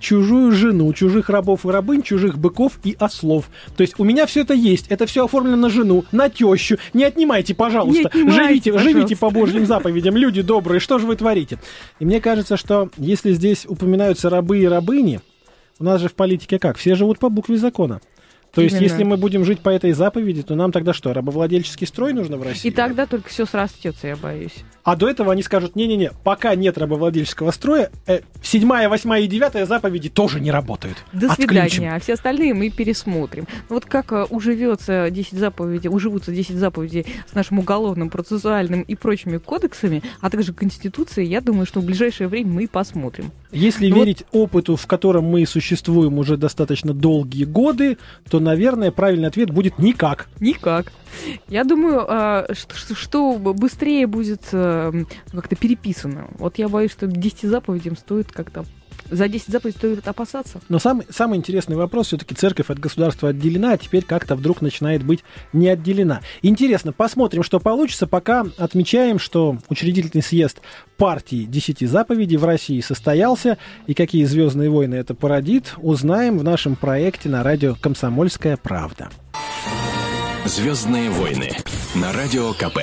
[0.00, 3.50] чужую жену, чужих рабов и рабынь, чужих быков и ослов.
[3.76, 6.78] То есть у меня все это есть, это все оформлено на жену, на тещу.
[6.94, 8.00] Не отнимайте, пожалуйста.
[8.00, 8.98] Не отнимайте, живите, пожалуйста.
[8.98, 11.58] живите по божьим заповедям, люди добрые, что же вы творите?
[11.98, 15.20] И мне кажется, что если здесь упоминаются рабы и рабыни,
[15.78, 16.76] у нас же в политике как?
[16.76, 18.00] Все живут по букве закона.
[18.52, 22.12] То есть, если мы будем жить по этой заповеди, то нам тогда что, рабовладельческий строй
[22.12, 22.68] нужно в России?
[22.68, 24.64] И тогда только все срастется, я боюсь.
[24.84, 29.66] А до этого они скажут, не-не-не, пока нет рабовладельческого строя, э, седьмая, восьмая и девятая
[29.66, 30.96] заповеди тоже не работают.
[31.12, 31.68] До Отключим.
[31.68, 31.94] свидания.
[31.94, 33.46] А все остальные мы пересмотрим.
[33.68, 38.94] Ну, Вот как э, уживется 10 заповедей, уживутся 10 заповедей с нашим уголовным, процессуальным и
[38.94, 43.30] прочими кодексами, а также Конституцией, я думаю, что в ближайшее время мы и посмотрим.
[43.52, 47.98] Если Ну вот- верить опыту, в котором мы существуем уже достаточно долгие годы,
[48.30, 50.28] то, наверное, правильный ответ будет никак.
[50.40, 50.92] Никак.
[51.48, 56.28] Я думаю, а, что, быстрее будет э, как-то переписано.
[56.38, 58.64] Вот я боюсь, что 10 заповедям стоит как-то...
[59.10, 60.60] За 10 заповедей стоит опасаться.
[60.68, 65.02] Но самый, самый интересный вопрос, все-таки церковь от государства отделена, а теперь как-то вдруг начинает
[65.02, 66.20] быть не отделена.
[66.42, 70.60] Интересно, посмотрим, что получится, пока отмечаем, что учредительный съезд
[70.96, 76.76] партии «Десяти заповедей» в России состоялся, и какие звездные войны это породит, узнаем в нашем
[76.76, 79.08] проекте на радио «Комсомольская правда».
[80.44, 81.50] Звездные войны
[81.94, 82.78] на Радио КП.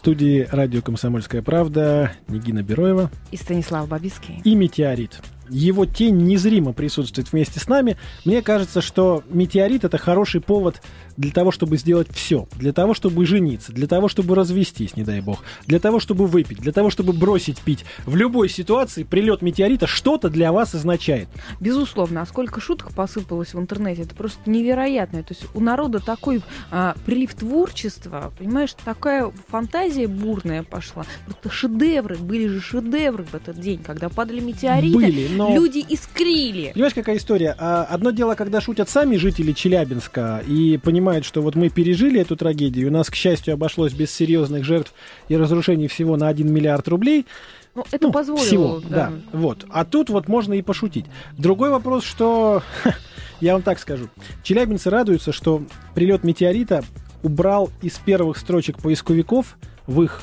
[0.00, 4.40] Студии радио «Комсомольская правда» Нигина Бероева И Станислав Бабицкий.
[4.44, 5.20] и «Метеорит».
[5.50, 7.98] Его тень незримо присутствует вместе с нами.
[8.24, 10.80] Мне кажется, что метеорит это хороший повод
[11.20, 12.48] для того, чтобы сделать все.
[12.56, 16.58] Для того, чтобы жениться, для того, чтобы развестись, не дай бог, для того, чтобы выпить,
[16.58, 17.84] для того, чтобы бросить пить.
[18.06, 21.28] В любой ситуации прилет метеорита что-то для вас означает.
[21.60, 25.22] Безусловно, а сколько шуток посыпалось в интернете, это просто невероятно.
[25.22, 31.04] То есть у народа такой а, прилив творчества, понимаешь, такая фантазия бурная пошла.
[31.26, 35.54] Просто шедевры, были же шедевры в этот день, когда падали метеориты, Были, но...
[35.54, 36.70] люди искрили.
[36.72, 37.54] Понимаешь, какая история?
[37.58, 42.36] А, Одно дело, когда шутят сами жители Челябинска и понимают, что вот мы пережили эту
[42.36, 44.92] трагедию, у нас, к счастью, обошлось без серьезных жертв
[45.28, 47.26] и разрушений всего на 1 миллиард рублей.
[47.74, 48.44] Ну, это Ну, позволило.
[48.44, 48.88] Всего, да.
[48.88, 49.12] да.
[49.32, 49.64] Вот.
[49.70, 51.06] А тут вот можно и пошутить.
[51.38, 52.62] Другой вопрос, что...
[53.40, 54.08] Я вам так скажу.
[54.42, 55.62] Челябинцы радуются, что
[55.94, 56.84] прилет метеорита
[57.22, 60.22] убрал из первых строчек поисковиков в их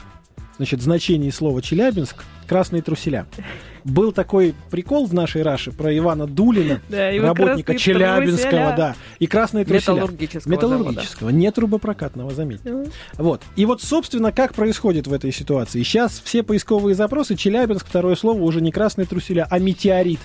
[0.58, 3.28] значит, значении слова Челябинск красные труселя.
[3.88, 8.74] Был такой прикол в нашей Раше про Ивана Дулина, Да, работника Челябинского, труселя.
[8.76, 9.96] да, и красные труселя.
[9.96, 12.72] Металлургического Металлургического, не трубопрокатного, заметьте.
[12.72, 12.92] Мгм.
[13.18, 13.42] Вот.
[13.56, 15.84] И вот, собственно, как происходит в этой ситуации?
[15.84, 20.20] Сейчас все поисковые запросы, Челябинск, второе слово, уже не красные труселя, а метеорит.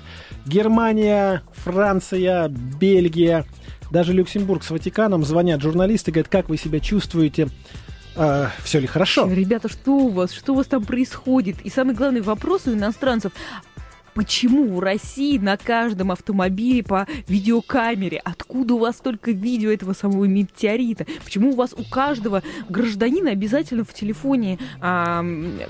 [0.44, 3.44] Германия, Франция, Бельгия,
[3.90, 7.48] даже Люксембург с Ватиканом звонят журналисты, говорят, как вы себя чувствуете,
[8.62, 9.28] все ли хорошо?
[9.30, 10.32] Ребята, что у вас?
[10.32, 11.60] Что у вас там происходит?
[11.62, 13.32] И самый главный вопрос у иностранцев.
[14.14, 18.20] Почему в России на каждом автомобиле по видеокамере?
[18.22, 21.06] Откуда у вас столько видео этого самого метеорита?
[21.24, 25.24] Почему у вас у каждого гражданина обязательно в телефоне а,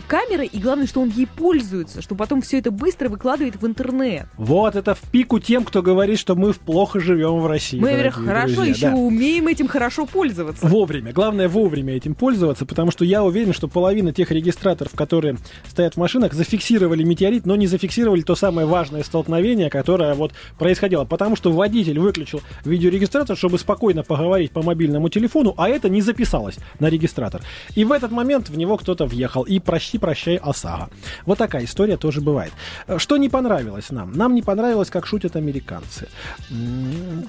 [0.09, 4.27] камера, и главное, что он ей пользуется, что потом все это быстро выкладывает в интернет?
[4.37, 7.79] Вот это в пику тем, кто говорит, что мы плохо живем в России.
[7.79, 8.97] Мы, во-первых, хорошо друзья, еще да.
[8.97, 10.67] умеем этим хорошо пользоваться.
[10.67, 11.13] Вовремя.
[11.13, 15.37] Главное вовремя этим пользоваться, потому что я уверен, что половина тех регистраторов, которые
[15.69, 21.05] стоят в машинах, зафиксировали метеорит, но не зафиксировали то самое важное столкновение, которое вот происходило.
[21.05, 26.57] Потому что водитель выключил видеорегистратор, чтобы спокойно поговорить по мобильному телефону, а это не записалось
[26.79, 27.43] на регистратор.
[27.75, 29.43] И в этот момент в него кто-то въехал.
[29.43, 30.91] И прости, прощай, ОСАГО.
[31.27, 32.53] Вот такая история тоже бывает.
[32.87, 34.13] Э, Что не понравилось нам?
[34.13, 36.09] Нам не понравилось, как шутят американцы.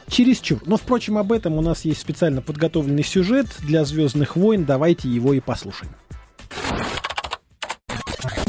[0.07, 0.61] Чересчур.
[0.65, 4.65] Но, впрочем, об этом у нас есть специально подготовленный сюжет для «Звездных войн».
[4.65, 5.91] Давайте его и послушаем.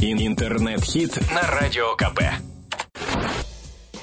[0.06, 2.20] Ин- Интернет-хит на Радио КП.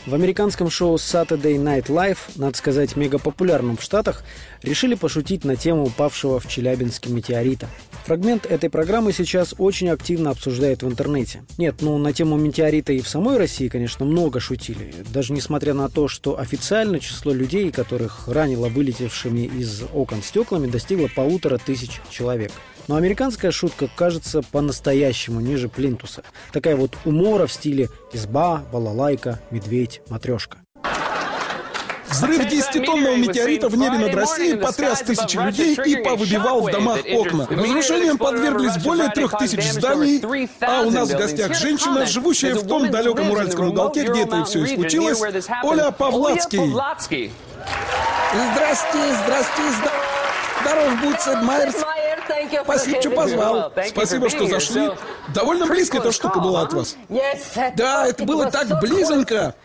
[0.08, 4.24] В американском шоу Saturday Night Live, надо сказать, мегапопулярном в Штатах,
[4.64, 7.70] решили пошутить на тему упавшего в Челябинске метеорита.
[8.06, 11.44] Фрагмент этой программы сейчас очень активно обсуждают в интернете.
[11.60, 14.92] Нет, ну на тему метеорита и в самой России, конечно, много шутили.
[15.14, 21.10] Даже несмотря на то, что официально число людей, которых ранило вылетевшими из окон стеклами, достигло
[21.16, 22.52] полутора тысяч человек.
[22.92, 26.24] Но американская шутка кажется по-настоящему ниже плинтуса.
[26.52, 30.58] Такая вот умора в стиле изба, балалайка, медведь, матрешка.
[32.10, 37.48] Взрыв 10-тонного метеорита в небе над Россией потряс тысячи людей и повыбивал в домах окна.
[37.50, 40.22] Разрушениям подверглись более трех тысяч зданий,
[40.60, 44.44] а у нас в гостях женщина, живущая в том далеком уральском уголке, где это и
[44.44, 45.22] все и случилось,
[45.64, 46.74] Оля Павлацкий.
[48.52, 49.92] Здрасте, здрасте, зда-
[50.62, 51.76] здоров будь, Сэд Майерс.
[52.64, 53.74] Спасибо, что позвал.
[53.88, 54.92] Спасибо, что зашли.
[55.34, 56.96] Довольно близко эта штука была от вас.
[57.76, 59.56] Да, это было так близонько.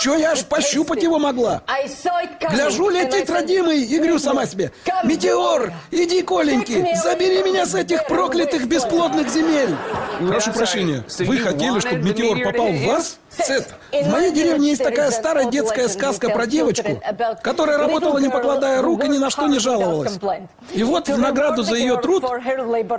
[0.00, 1.62] Чё я аж пощупать его могла?
[2.50, 4.72] Гляжу, летит родимый, и говорю сама себе,
[5.04, 9.76] «Метеор, иди, Коленьки, забери меня с этих проклятых бесплодных земель!»
[10.26, 13.18] Прошу прощения, вы хотели, чтобы метеор попал в вас?
[13.38, 17.00] Сет, в моей деревне есть такая старая детская сказка про девочку,
[17.42, 20.18] которая работала не покладая рук и ни на что не жаловалась.
[20.72, 22.24] И вот в награду за ее труд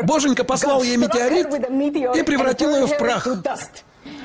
[0.03, 1.47] Боженька послал ей метеорит
[2.15, 3.27] и превратил ее в прах.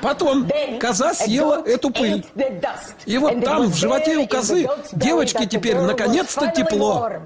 [0.03, 0.49] Потом
[0.81, 2.25] коза съела эту пыль.
[3.05, 7.09] И вот там, в животе у козы, девочке теперь наконец-то тепло.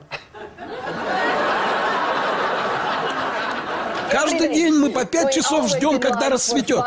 [4.12, 6.84] Каждый день мы по пять часов ждем, когда рассветет.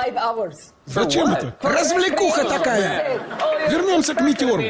[0.86, 1.54] Зачем это?
[1.60, 3.20] Развлекуха такая!
[3.68, 4.62] Вернемся к метеору.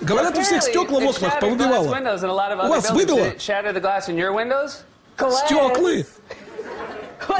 [0.00, 2.66] Говорят, у всех стекла в окнах повыбивало.
[2.66, 3.26] У вас выбило?
[5.18, 6.06] Стеклы!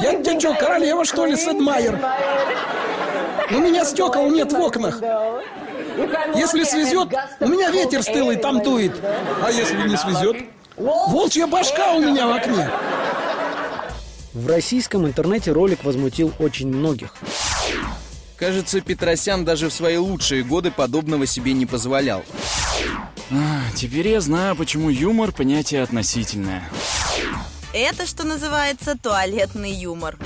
[0.00, 1.98] Я тебе что, королева, что ли, Сэдмайер?
[3.50, 5.00] У меня стекол нет в окнах.
[6.34, 7.08] Если свезет,
[7.40, 8.92] у меня ветер стылый там дует.
[9.42, 10.36] А если не свезет?
[10.76, 12.70] Волчья башка у меня в окне.
[14.32, 17.14] В российском интернете ролик возмутил очень многих.
[18.36, 22.24] Кажется, Петросян даже в свои лучшие годы подобного себе не позволял.
[23.30, 26.68] А, теперь я знаю, почему юмор– понятие относительное.
[27.72, 30.16] Это, что называется, туалетный юмор.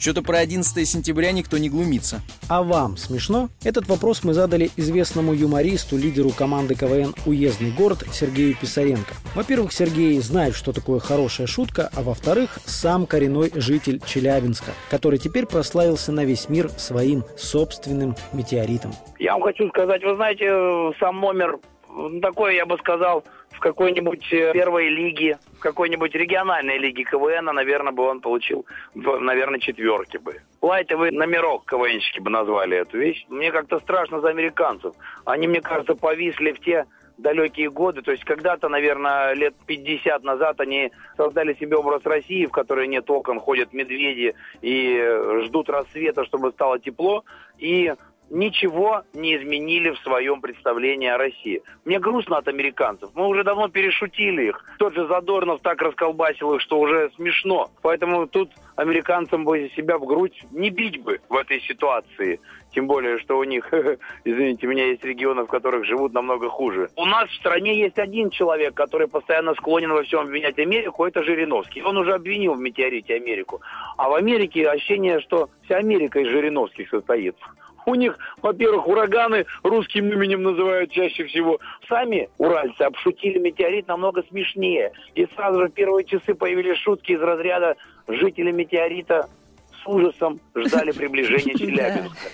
[0.00, 2.20] Что-то про 11 сентября никто не глумится.
[2.48, 3.50] А вам смешно?
[3.62, 9.12] Этот вопрос мы задали известному юмористу, лидеру команды КВН «Уездный город» Сергею Писаренко.
[9.34, 15.44] Во-первых, Сергей знает, что такое хорошая шутка, а во-вторых, сам коренной житель Челябинска, который теперь
[15.44, 18.92] прославился на весь мир своим собственным метеоритом.
[19.18, 21.58] Я вам хочу сказать, вы знаете, э, сам номер
[21.90, 23.22] э, такой, я бы сказал,
[23.60, 29.60] в какой-нибудь э, первой лиге, в какой-нибудь региональной лиге КВН, наверное, бы он получил, наверное,
[29.60, 30.40] четверки бы.
[30.62, 33.26] Лайтовый номерок КВНщики бы назвали эту вещь.
[33.28, 34.94] Мне как-то страшно за американцев.
[35.26, 36.86] Они, мне кажется, повисли в те
[37.18, 38.00] далекие годы.
[38.00, 43.10] То есть когда-то, наверное, лет 50 назад они создали себе образ России, в которой нет
[43.10, 47.24] окон, ходят медведи и э, ждут рассвета, чтобы стало тепло.
[47.58, 47.92] И
[48.30, 51.62] ничего не изменили в своем представлении о России.
[51.84, 53.10] Мне грустно от американцев.
[53.14, 54.64] Мы уже давно перешутили их.
[54.78, 57.70] Тот же Задорнов так расколбасил их, что уже смешно.
[57.82, 62.40] Поэтому тут американцам бы себя в грудь не бить бы в этой ситуации.
[62.72, 63.68] Тем более, что у них,
[64.24, 66.88] извините меня, есть регионы, в которых живут намного хуже.
[66.96, 71.24] У нас в стране есть один человек, который постоянно склонен во всем обвинять Америку, это
[71.24, 71.82] Жириновский.
[71.82, 73.60] Он уже обвинил в метеорите Америку.
[73.96, 77.34] А в Америке ощущение, что вся Америка из Жириновских состоит.
[77.86, 81.58] У них, во-первых, ураганы русским именем называют чаще всего.
[81.88, 84.92] Сами уральцы обшутили метеорит намного смешнее.
[85.14, 87.76] И сразу же в первые часы появились шутки из разряда
[88.08, 89.28] «Жители метеорита
[89.82, 92.30] с ужасом ждали приближения Челябинска».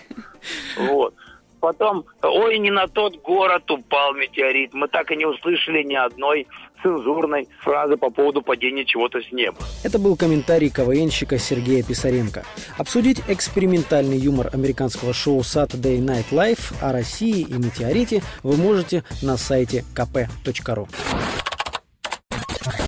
[0.79, 1.15] Вот.
[1.61, 4.75] Потом, ой, не на тот город упал метеорит.
[4.75, 6.47] Мы так и не услышали ни одной
[6.83, 9.59] цензурной фразы по поводу падения чего-то с неба.
[9.83, 12.45] Это был комментарий КВНщика Сергея Писаренко.
[12.79, 19.37] Обсудить экспериментальный юмор американского шоу Saturday Night Live о России и метеорите вы можете на
[19.37, 20.89] сайте kp.ru.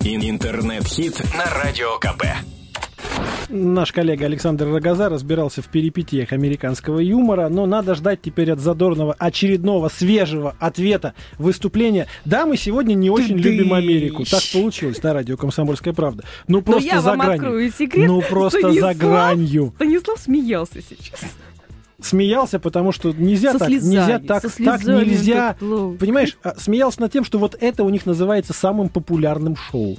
[0.03, 2.58] Интернет-хит на Радио КП.
[3.51, 9.15] Наш коллега Александр Рогоза разбирался в перипетиях американского юмора, но надо ждать теперь от Задорного
[9.19, 12.09] очередного свежего ответа выступления.
[12.27, 14.25] Да, мы сегодня не очень Ты любим Америку.
[14.25, 16.25] Так получилось на радио «Комсомольская правда».
[16.47, 17.35] Ну Но просто я за вам гранью.
[17.37, 18.07] открою секрет.
[18.07, 19.73] Ну просто за Станислав- гранью.
[19.77, 21.21] Станислав смеялся сейчас.
[22.03, 25.49] Смеялся, потому что нельзя Со так, слезами, нельзя так, так нельзя.
[25.55, 25.59] так.
[25.99, 29.97] Понимаешь, а, смеялся над тем, что вот это у них называется самым популярным шоу.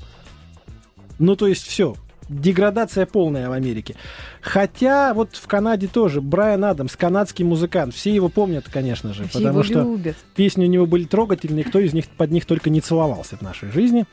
[1.17, 1.95] Ну, то есть все.
[2.29, 3.95] Деградация полная в Америке.
[4.41, 9.39] Хотя вот в Канаде тоже Брайан Адамс, канадский музыкант, все его помнят, конечно же, Все
[9.39, 10.15] потому что любят.
[10.35, 13.71] песни у него были трогательные, кто из них под них только не целовался в нашей
[13.71, 14.05] жизни,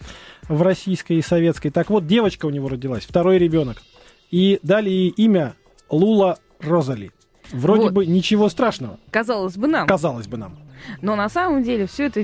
[0.48, 1.70] в российской и советской.
[1.70, 3.76] Так вот, девочка у него родилась, второй ребенок.
[4.30, 5.54] И дали ей имя
[5.90, 7.12] Лула Розали.
[7.52, 7.92] Вроде Вот.
[7.92, 9.86] бы ничего страшного, Казалось бы нам.
[9.86, 10.58] казалось бы нам.
[11.02, 12.20] Но на самом деле все это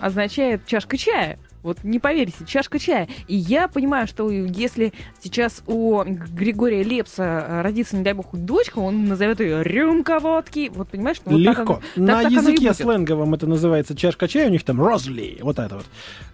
[0.00, 1.38] означает чашка чая.
[1.62, 3.08] Вот не поверите, чашка чая.
[3.28, 4.92] И я понимаю, что если
[5.22, 10.70] сейчас у Григория Лепса э, родится, не дай бог, дочка, он назовет ее рюмка водки.
[10.74, 11.74] Вот понимаешь, ну, вот так Легко.
[11.74, 12.76] так- На так языке будет.
[12.76, 15.76] сленговом это называется чашка чая, у них там розли, вот это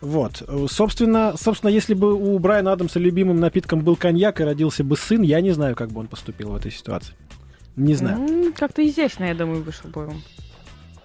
[0.01, 0.41] вот.
[0.41, 0.70] Вот.
[0.70, 5.22] Собственно, собственно, если бы у Брайана Адамса любимым напитком был коньяк и родился бы сын,
[5.22, 7.14] я не знаю, как бы он поступил в этой ситуации.
[7.74, 8.53] Не знаю.
[8.57, 10.22] Как-то изящно, я думаю, вышел бы он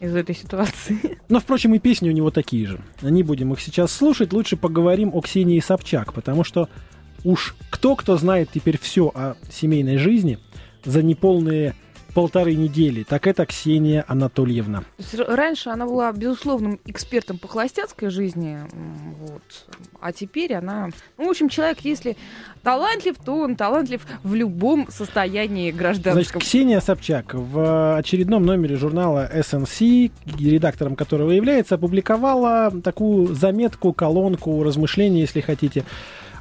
[0.02, 1.20] из этой ситуации.
[1.30, 2.82] Но, впрочем, и песни у него такие же.
[3.02, 4.34] Не будем их сейчас слушать.
[4.34, 6.68] Лучше поговорим о Ксении Собчак, потому что
[7.24, 10.40] уж кто-кто знает теперь все о семейной жизни
[10.84, 11.76] за неполные
[12.14, 14.84] полторы недели, так это Ксения Анатольевна.
[15.18, 18.60] Раньше она была безусловным экспертом по холостяцкой жизни,
[19.20, 19.42] вот.
[20.00, 22.18] а теперь она, ну, в общем, человек, если
[22.64, 26.42] талантлив, то он талантлив в любом состоянии Значит, гражданском.
[26.42, 35.22] Ксения Собчак в очередном номере журнала SNC, редактором которого является, опубликовала такую заметку, колонку, размышления,
[35.22, 35.86] если хотите,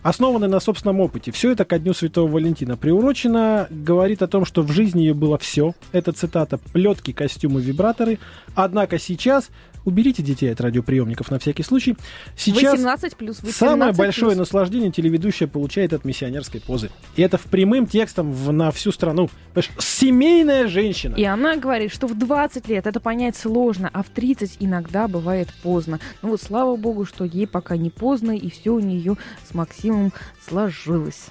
[0.03, 1.33] основанные на собственном опыте.
[1.33, 5.39] Все это ко Дню Святого Валентина приурочено, говорит о том, что в жизни ее было
[5.39, 5.75] все.
[5.93, 8.19] Это цитата «плетки, костюмы, вибраторы».
[8.55, 9.51] Однако сейчас,
[9.85, 11.97] уберите детей от радиоприемников на всякий случай,
[12.37, 14.39] сейчас 18 плюс, 18 Самое большое плюс.
[14.39, 16.91] наслаждение телеведущая получает от миссионерской позы.
[17.17, 19.31] И это в прямым текстом в- на всю страну.
[19.55, 21.15] Понимаешь, семейная женщина.
[21.17, 25.49] И она говорит, что в 20 лет это понять сложно, а в 30 иногда бывает
[25.63, 25.99] поздно.
[26.23, 29.17] Ну вот слава богу, что ей пока не поздно, и все у нее
[29.49, 30.13] с Максимом
[30.47, 31.27] сложилось.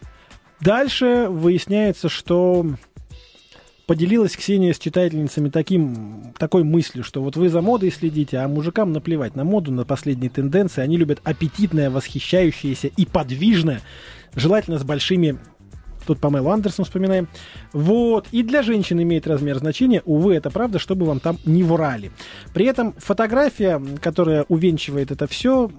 [0.62, 2.66] Дальше выясняется, что
[3.90, 8.94] поделилась Ксения с читательницами таким, такой мыслью, что вот вы за модой следите, а мужикам
[8.94, 10.82] наплевать на моду, на последние тенденции.
[10.82, 13.82] Они любят аппетитное, восхищающееся и подвижное,
[14.36, 15.40] желательно с большими
[16.06, 17.28] Тут Памелу Андерсон вспоминаем.
[17.74, 18.28] Вот.
[18.32, 20.04] И для женщин имеет размер значения.
[20.06, 22.12] Увы, это правда, чтобы вам там не врали.
[22.54, 25.72] При этом фотография, которая увенчивает это все,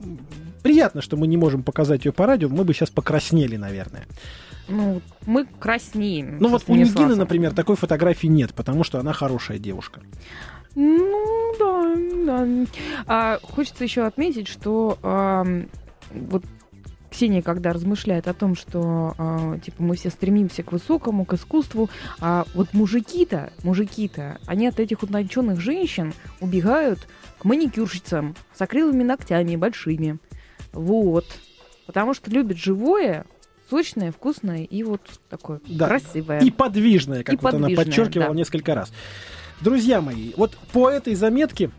[0.65, 2.49] приятно, что мы не можем показать ее по радио.
[2.49, 4.07] Мы бы сейчас покраснели, наверное.
[4.71, 6.39] Ну, мы краснеем.
[6.39, 10.01] Ну вот у Нигины, например, такой фотографии нет, потому что она хорошая девушка.
[10.75, 11.97] Ну, да,
[12.27, 12.49] да.
[13.07, 15.69] А, хочется еще отметить, что ам,
[16.13, 16.45] вот
[17.11, 21.91] Ксения, когда размышляет о том, что а, типа мы все стремимся к высокому, к искусству,
[22.21, 27.01] а вот мужики-то, мужики-то, они от этих утонченных женщин убегают
[27.39, 30.19] к маникюрщицам с акриловыми ногтями большими.
[30.73, 31.27] Вот.
[31.87, 33.27] Потому что любят живое,
[33.71, 35.87] сочное, вкусное и вот такое Да.
[35.87, 36.41] красивое.
[36.41, 38.35] И подвижная, как И вот она подвижная, подчеркивала да.
[38.35, 38.93] несколько раз.
[39.61, 41.71] Друзья мои, вот по этой заметке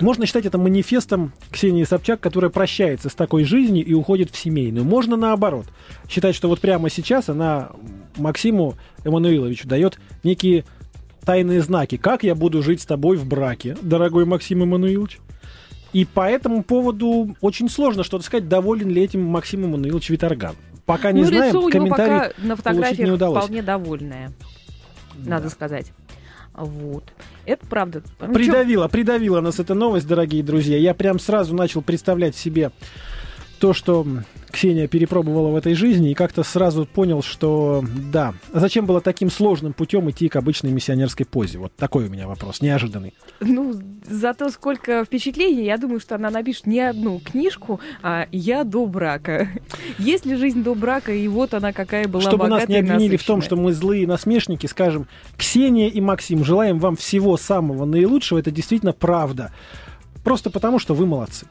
[0.00, 4.84] можно считать это манифестом Ксении Собчак, которая прощается с такой жизнью и уходит в семейную.
[4.84, 5.66] Можно наоборот.
[6.08, 7.70] Считать, что вот прямо сейчас она
[8.16, 10.64] Максиму Эммануиловичу дает некие
[11.24, 11.96] тайные знаки.
[11.96, 15.18] Как я буду жить с тобой в браке, дорогой Максим Эммануилович?
[15.92, 20.54] И по этому поводу очень сложно что-то сказать, доволен ли этим Максим Эммануилович Виторган.
[20.86, 23.44] Пока не ну, знаем, лицо у него пока на фотографиях не удалось.
[23.44, 24.32] вполне довольное,
[25.16, 25.92] надо сказать.
[26.54, 27.04] Вот.
[27.44, 28.02] Это правда.
[28.20, 30.78] Ну, Придавила, придавила нас эта новость, дорогие друзья.
[30.78, 32.70] Я прям сразу начал представлять себе
[33.58, 34.06] то, что
[34.50, 39.30] Ксения перепробовала в этой жизни, и как-то сразу понял, что да, а зачем было таким
[39.30, 41.58] сложным путем идти к обычной миссионерской позе?
[41.58, 43.12] Вот такой у меня вопрос, неожиданный.
[43.40, 43.74] Ну,
[44.08, 49.48] зато сколько впечатлений, я думаю, что она напишет не одну книжку, а «Я до брака».
[49.98, 53.24] Есть ли жизнь до брака, и вот она какая была Чтобы нас не обвинили в
[53.24, 58.50] том, что мы злые насмешники, скажем, Ксения и Максим, желаем вам всего самого наилучшего, это
[58.50, 59.52] действительно правда.
[60.26, 61.46] Просто потому, что вы молодцы.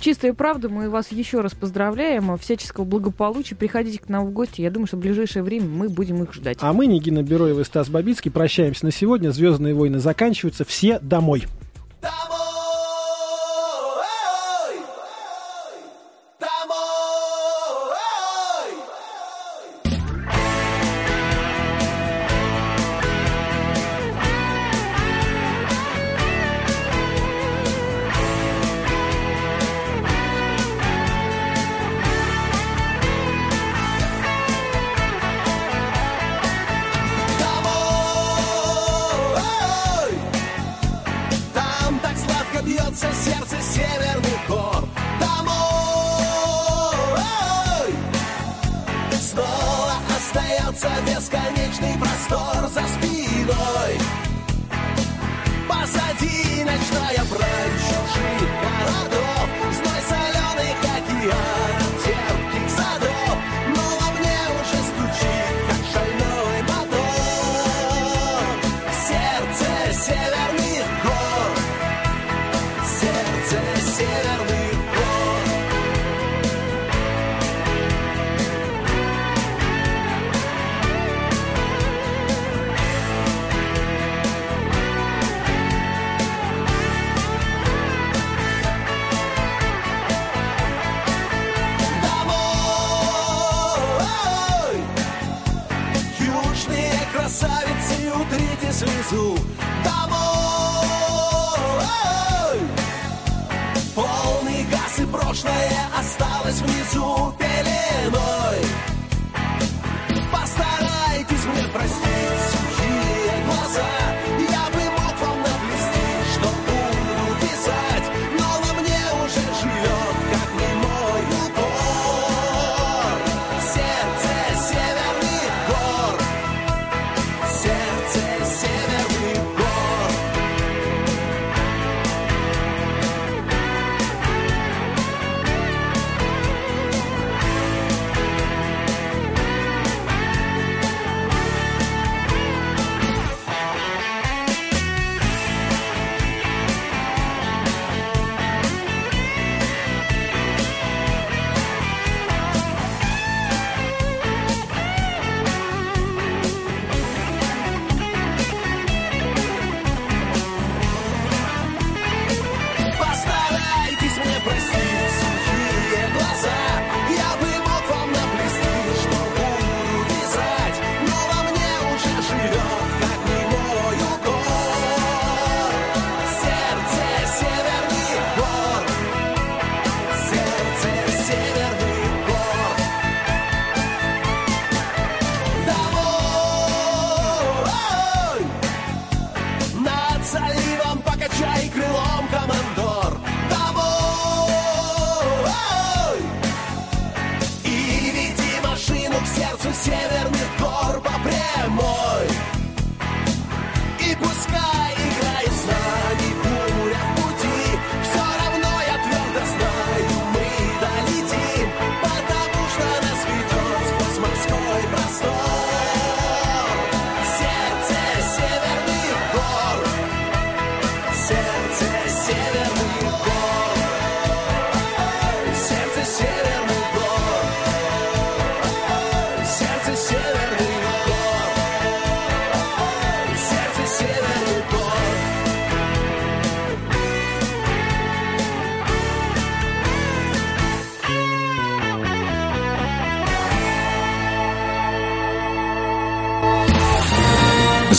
[0.00, 2.36] Чистая правда, мы вас еще раз поздравляем.
[2.38, 3.54] Всяческого благополучия.
[3.54, 4.62] Приходите к нам в гости.
[4.62, 6.58] Я думаю, что в ближайшее время мы будем их ждать.
[6.60, 9.30] А мы, Нигина Бероева и Стас Бабицкий, прощаемся на сегодня.
[9.30, 10.64] Звездные войны заканчиваются.
[10.64, 11.44] Все домой.
[12.02, 12.35] Домой!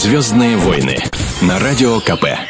[0.07, 0.97] Звездные войны
[1.41, 2.46] на Радио КП.